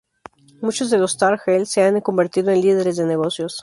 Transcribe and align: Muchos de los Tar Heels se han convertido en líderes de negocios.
Muchos 0.63 0.89
de 0.89 0.97
los 0.97 1.15
Tar 1.15 1.39
Heels 1.45 1.69
se 1.69 1.83
han 1.83 2.01
convertido 2.01 2.49
en 2.49 2.59
líderes 2.63 2.97
de 2.97 3.05
negocios. 3.05 3.59